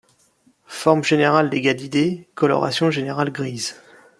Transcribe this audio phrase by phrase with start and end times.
[0.65, 3.75] Forme générale des gadidés, coloration générale grise.